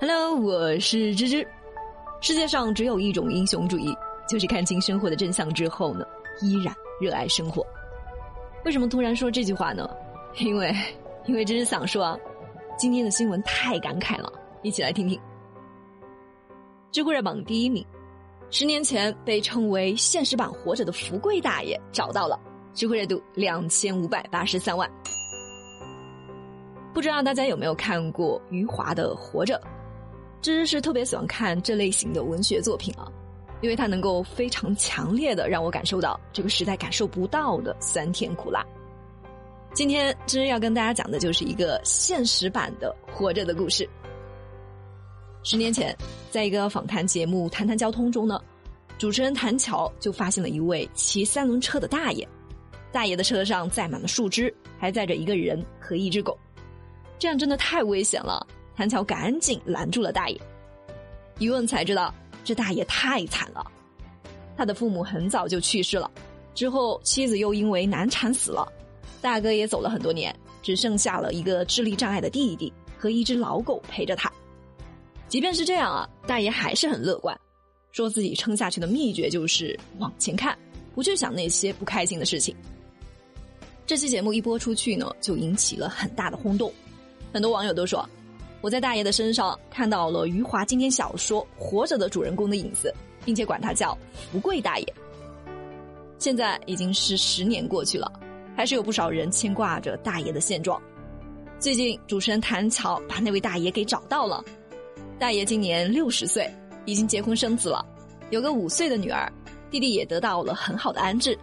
[0.00, 1.44] Hello，我是芝芝。
[2.20, 3.92] 世界上只有一种英雄主义，
[4.28, 6.06] 就是看清生活的真相之后呢，
[6.40, 7.66] 依然热爱生活。
[8.64, 9.90] 为什么突然说这句话呢？
[10.36, 10.72] 因为，
[11.26, 12.18] 因为芝芝想说，啊，
[12.78, 14.32] 今天的新闻太感慨了，
[14.62, 15.20] 一起来听听。
[16.92, 17.84] 知乎热榜第一名，
[18.50, 22.38] 十年前被称为现实版活着的福贵大爷找到了，
[22.72, 24.88] 知乎热度两千五百八十三万。
[26.94, 29.60] 不知道大家有没有看过余华的《活着》？
[30.40, 33.10] 芝芝是特别喜欢看这类型的文学作品啊，
[33.60, 38.64] 因为它能够非常强烈的让我感受到这个时代感受不到的酸甜苦辣。
[39.74, 43.88] 今天芝芝要跟大家讲的就是一个现实版的《活着》的故事。
[45.44, 45.96] 十年前，
[46.30, 48.40] 在一个访谈节目《谈谈交通》中呢，
[48.96, 52.26] 主持人谭乔就发现了一位骑三轮车的大爷，
[52.90, 56.36] 大爷的车上载满了树枝，还载着一个人和一只狗。
[57.18, 58.44] 这样真的太危险了，
[58.78, 60.40] 谭乔赶紧拦住了大爷。
[61.40, 62.14] 一问才知道，
[62.44, 63.66] 这大爷太惨了，
[64.56, 66.08] 他的父母很早就去世了，
[66.54, 68.72] 之后妻子又因为难产死了，
[69.20, 74.32] 大哥也走了很多年，只剩下了一个智力障碍的弟弟和一只老狗陪着他。
[75.26, 77.36] 即便是这样啊，大爷还是很乐观，
[77.90, 80.56] 说自己撑下去的秘诀就是往前看，
[80.94, 82.54] 不去想那些不开心的事情。
[83.84, 86.72] 这期节目一播出去呢，就引起了很大的轰动。
[87.32, 88.08] 很多网友都说，
[88.60, 92.92] 我在大爷的身上看到了余华经典小说《活着》的主人公的影子，
[93.24, 93.96] 并且管他叫
[94.32, 94.94] “福贵大爷”。
[96.18, 98.12] 现在已经是十年过去了，
[98.56, 100.80] 还是有不少人牵挂着大爷的现状。
[101.60, 104.44] 最近，主持人谭乔把那位大爷给找到了。
[105.18, 106.48] 大爷今年六十岁，
[106.84, 107.84] 已经结婚生子了，
[108.30, 109.32] 有个五岁的女儿，
[109.70, 111.38] 弟弟也得到了很好的安置。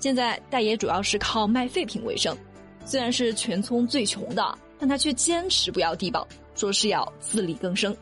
[0.00, 2.36] 现在，大爷主要是靠卖废品为生，
[2.84, 4.58] 虽然是全村最穷的。
[4.82, 7.96] 但他却坚持不要低保，说是要自力更生。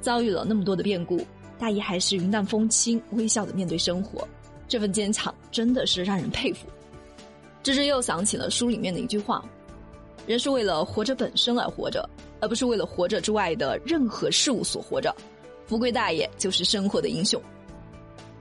[0.00, 1.24] 遭遇了那么多的变故，
[1.60, 4.26] 大爷还是云淡风轻、微笑的面对生活，
[4.66, 6.66] 这份坚强真的是让人佩服。
[7.62, 9.44] 芝芝又想起了书里面的一句话
[10.26, 12.04] ：“人是为了活着本身而活着，
[12.40, 15.14] 而不是为了活着之外的任何事物所活着。”
[15.68, 17.40] 福贵大爷就是生活的英雄。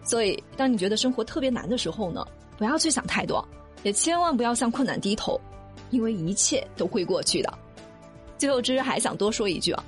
[0.03, 2.25] 所以，当你觉得生活特别难的时候呢，
[2.57, 3.47] 不要去想太多，
[3.83, 5.39] 也千万不要向困难低头。
[5.89, 7.53] 因为一切都会过去的。
[8.37, 9.83] 最后，芝芝还想多说一句啊，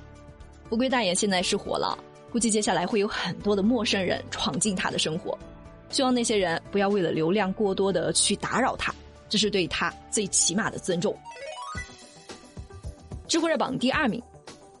[0.70, 1.98] 乌龟大爷现在是火了，
[2.30, 5.38] 估计接下来会有很多的陌生人闯进他的生活，
[5.90, 8.94] 希望那些人不要为了流量过多的去打扰他，
[9.28, 11.16] 这是对他最起码的尊重。
[13.26, 14.22] 知乎热榜第二名，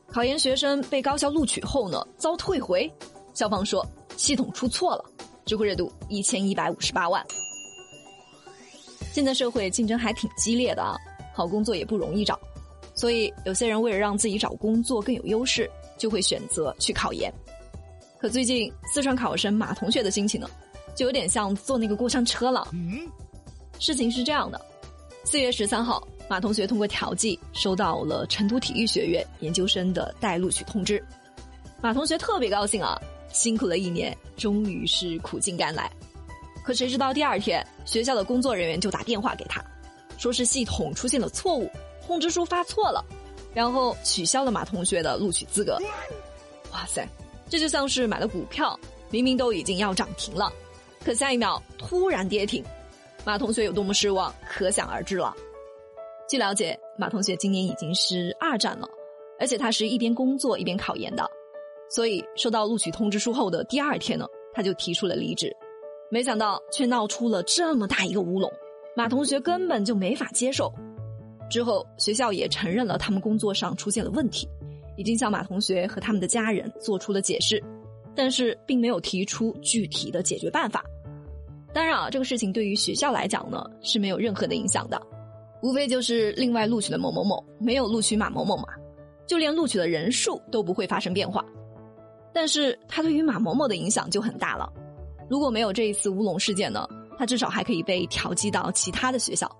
[0.08, 2.92] 考研学生被高校录取后呢遭退回，
[3.32, 5.04] 校方说系统出错了，
[5.46, 7.24] 知乎热度一千一百五十八万。
[9.10, 10.96] 现在社会竞争还挺激烈的啊，
[11.32, 12.38] 好工作也不容易找，
[12.94, 17.32] 所以有些人为了让自己找工作更有优势，就会选择去考研。
[18.18, 20.48] 可最近四川考生马同学的心情呢，
[20.94, 22.68] 就有点像坐那个过山车了。
[22.72, 23.00] 嗯
[23.78, 24.60] 事情是这样的，
[25.24, 31.04] 四月十三号，马同学通过调剂收到了成都体育学院研究生的待录取通知，
[31.80, 32.96] 马同学特别高兴啊，
[33.32, 35.90] 辛苦了一年，终于是苦尽甘来。
[36.62, 39.60] 可谁知道第二天，学校的工作人员就打电话给他，
[40.22, 41.68] 说是系统出现了错误，
[42.06, 43.04] 通知书发错了，
[43.52, 45.76] 然后取消了马同学的录取资格。
[46.70, 47.04] 哇塞，
[47.50, 48.78] 这就像是买了股票，
[49.10, 50.52] 明明都已经要涨停了，
[51.04, 52.64] 可下一秒突然跌停，
[53.24, 55.34] 马同学有多么失望，可想而知了。
[56.28, 58.88] 据了解，马同学今年已经是二战了，
[59.40, 61.28] 而且他是一边工作一边考研的，
[61.90, 65.52] 所以收到录取通知书后的第二天呢，他就提出了离职。
[66.12, 68.48] 没想到却闹出了这么大一个乌龙，
[68.96, 70.72] 马同学根本就没法接受。
[71.50, 74.48] 之后学校也承认了他们工作上出现了问题，
[74.96, 77.62] 已经向马同学和他们的家人做出了解释，
[78.14, 80.82] 但是并没有提出具体的解决办法。
[81.74, 85.00] 当然啊，这个事情对于学校来讲呢是没有任何的影响的，
[85.62, 88.64] 无非就是另外录取的某某某没有录取马某某嘛，
[89.26, 91.44] 就连录取的人数都不会发生变化。
[92.32, 94.72] 但是他对于马某某的影响就很大了。
[95.28, 96.86] 如果没有这一次乌龙事件呢，
[97.18, 99.50] 他至少还可以被调剂到其他的学校。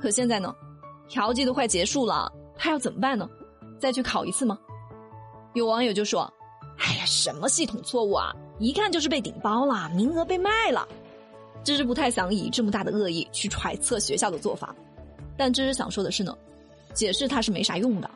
[0.00, 0.54] 可现在呢，
[1.08, 3.28] 调剂都快结束了，他要怎么办呢？
[3.78, 4.58] 再去考一次吗？
[5.54, 6.32] 有网友就说
[6.78, 8.34] ：“哎呀，什么系统错误啊？
[8.58, 10.86] 一看就是被顶包了，名额被卖了。”
[11.64, 14.74] 芝芝不太想以这么大的恶意去揣测学校的做法，
[15.36, 16.36] 但芝芝想说的是呢，
[16.94, 18.10] 解释它是没啥用的，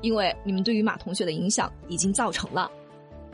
[0.00, 2.70] 因为你们对于马同学的影响已经造成了。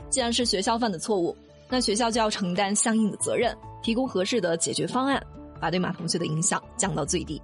[0.08, 1.36] 既然是学校犯的错误。
[1.68, 5.22] 那学校就要承担相应的责任，提供合适的解决方案，
[5.60, 7.40] 把对马同学的影响降到最低。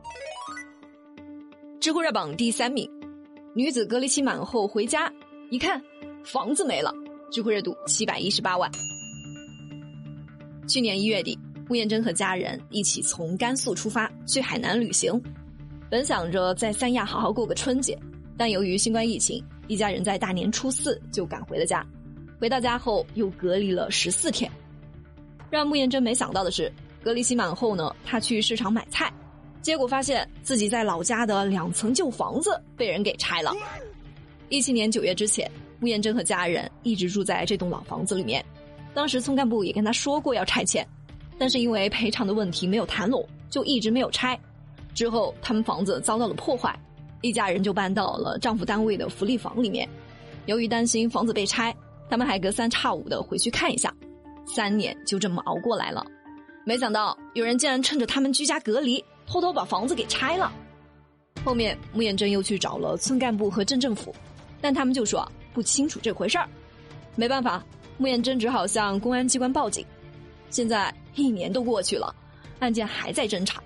[1.81, 2.89] 知乎热榜第三名，
[3.55, 5.13] 女子隔离期满后回家，
[5.51, 5.83] 一看
[6.25, 6.93] 房子没了，
[7.31, 8.71] 知乎热度七百一十八万。
[10.67, 11.39] 去年一月底，
[11.69, 15.21] 穆艳珍和家人一起从甘肃出发去海南旅行，
[15.91, 17.99] 本想着在三亚好好过个春节，
[18.37, 21.87] 但由于新冠疫情，一家人在大年初四就赶回了家。
[22.41, 24.51] 回到家后又隔离了十四天，
[25.51, 26.73] 让穆艳珍没想到的是，
[27.03, 29.13] 隔离期满后呢，她去市场买菜，
[29.63, 33.55] 结果发现自己在老家的两层旧房子被人给拆了。
[34.51, 35.51] 一七年九月之前，
[35.81, 38.45] 穆艳珍和家人一直住在这栋老房子里面。
[38.95, 40.87] 当时村干部也跟他说过要拆迁，
[41.39, 44.39] 但是因为赔偿的问题没有谈拢，就一直没有拆。
[44.95, 46.77] 之后他们房子遭到了破坏，
[47.21, 49.89] 一家人就搬到了丈夫单位的福利房里面。
[50.47, 51.75] 由于担心房子被拆，
[52.09, 53.95] 他们还隔三差五的回去看一下。
[54.49, 56.05] 三年就这么熬过来了，
[56.65, 60.53] 没想到有人竟然趁着他们居家隔离，偷偷把房子给拆了。
[61.45, 64.15] 后面穆艳珍又去找了村干部和镇政府，
[64.61, 66.49] 但他们就说不清楚这回事儿。
[67.15, 67.63] 没办法。
[68.01, 69.85] 穆艳珍只好向公安机关报警，
[70.51, 72.15] 现在一年都过去了，
[72.61, 73.61] 案件还在侦查。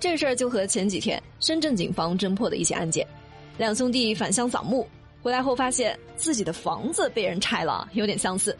[0.00, 3.06] 这事儿就和前几天深圳警方侦破的一起案件，
[3.56, 4.84] 两兄弟返乡扫墓
[5.22, 8.58] 回来后发现自己的房子被人拆了，有点相似。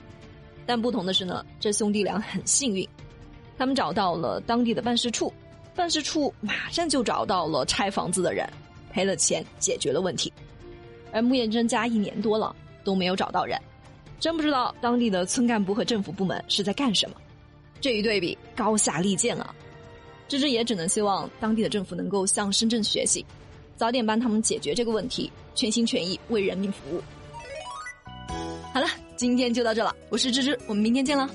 [0.67, 2.89] 但不同的是呢，这兄弟俩很幸运，
[3.59, 5.33] 他们找到了当地的办事处，
[5.75, 8.49] 办事处马上就找到了拆房子的人，
[8.91, 10.33] 赔了钱解决了问题。
[11.13, 13.61] 而穆艳珍家一年多了都没有找到人。
[14.19, 17.17] 真不知道当地的村干部和政府部门是在干什么，
[17.81, 19.55] 这一对比高下立见啊！
[20.29, 23.23] 芝芝也只能希望当地的政府能够向深圳学习，
[23.77, 27.03] 早点帮他们解决这个问题，全心全意为人民服务。
[29.17, 31.29] 今天就到这了，我是芝芝，我们明天见了。